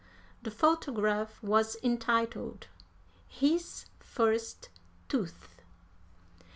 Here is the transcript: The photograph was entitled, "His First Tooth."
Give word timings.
The 0.41 0.49
photograph 0.49 1.43
was 1.43 1.77
entitled, 1.83 2.65
"His 3.27 3.85
First 3.99 4.69
Tooth." 5.07 5.61